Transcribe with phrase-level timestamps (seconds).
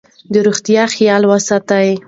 [0.33, 1.79] د روغتیا خیال وساته.